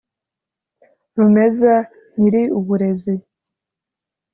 rumeza 1.15 1.73
nyiri 2.17 2.43
uburezi 2.59 3.13